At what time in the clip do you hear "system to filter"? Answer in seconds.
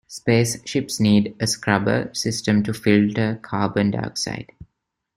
2.15-3.35